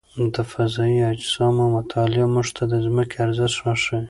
د 0.33 0.37
فضايي 0.51 0.99
اجسامو 1.13 1.65
مطالعه 1.77 2.25
موږ 2.33 2.47
ته 2.55 2.63
د 2.71 2.73
ځمکې 2.85 3.15
ارزښت 3.25 3.57
راښيي. 3.65 3.99